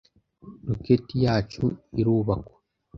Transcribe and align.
Roketi 0.67 1.15
yacu 1.25 1.65
irubakwa. 1.99 2.57